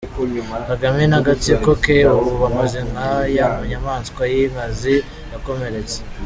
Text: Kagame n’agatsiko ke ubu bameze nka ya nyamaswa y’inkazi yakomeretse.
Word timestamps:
Kagame 0.69 1.03
n’agatsiko 1.07 1.69
ke 1.83 1.97
ubu 2.17 2.31
bameze 2.41 2.79
nka 2.89 3.09
ya 3.37 3.49
nyamaswa 3.69 4.21
y’inkazi 4.31 4.95
yakomeretse. 5.31 5.97